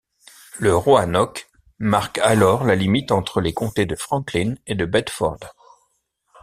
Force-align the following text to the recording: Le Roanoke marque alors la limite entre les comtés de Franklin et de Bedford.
Le 0.57 0.75
Roanoke 0.75 1.47
marque 1.77 2.17
alors 2.17 2.63
la 2.63 2.73
limite 2.73 3.11
entre 3.11 3.39
les 3.39 3.53
comtés 3.53 3.85
de 3.85 3.95
Franklin 3.95 4.55
et 4.65 4.73
de 4.73 4.85
Bedford. 4.85 5.37